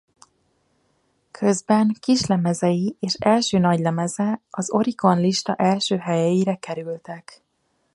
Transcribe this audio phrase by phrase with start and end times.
[1.31, 7.43] Közben kislemezei és első nagylemeze az Oricon lista első helyeire kerültek.